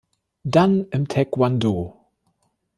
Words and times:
Dan 0.43 0.87
im 0.89 1.07
Taekwondo. 1.07 1.95